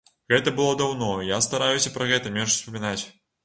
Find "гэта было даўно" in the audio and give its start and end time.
0.33-1.11